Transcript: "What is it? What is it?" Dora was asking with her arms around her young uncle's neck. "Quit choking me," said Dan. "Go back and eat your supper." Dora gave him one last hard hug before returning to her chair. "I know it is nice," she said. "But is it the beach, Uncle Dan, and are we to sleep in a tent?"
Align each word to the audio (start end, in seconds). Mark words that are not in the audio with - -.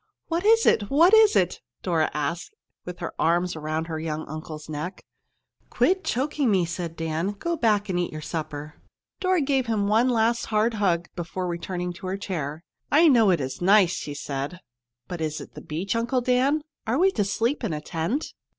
"What 0.29 0.43
is 0.43 0.65
it? 0.65 0.89
What 0.89 1.13
is 1.13 1.35
it?" 1.35 1.61
Dora 1.83 2.05
was 2.11 2.11
asking 2.15 2.57
with 2.85 2.99
her 3.01 3.13
arms 3.21 3.55
around 3.55 3.85
her 3.85 3.99
young 3.99 4.27
uncle's 4.27 4.67
neck. 4.67 5.05
"Quit 5.69 6.03
choking 6.03 6.49
me," 6.49 6.65
said 6.65 6.95
Dan. 6.95 7.33
"Go 7.33 7.55
back 7.55 7.87
and 7.87 7.99
eat 7.99 8.11
your 8.11 8.19
supper." 8.19 8.81
Dora 9.19 9.41
gave 9.41 9.67
him 9.67 9.87
one 9.87 10.09
last 10.09 10.45
hard 10.47 10.73
hug 10.73 11.07
before 11.15 11.45
returning 11.45 11.93
to 11.93 12.07
her 12.07 12.17
chair. 12.17 12.63
"I 12.91 13.09
know 13.09 13.29
it 13.29 13.39
is 13.39 13.61
nice," 13.61 13.91
she 13.93 14.15
said. 14.15 14.59
"But 15.07 15.21
is 15.21 15.39
it 15.39 15.53
the 15.53 15.61
beach, 15.61 15.95
Uncle 15.95 16.21
Dan, 16.21 16.53
and 16.55 16.63
are 16.87 16.97
we 16.97 17.11
to 17.11 17.23
sleep 17.23 17.63
in 17.63 17.71
a 17.71 17.79
tent?" 17.79 18.33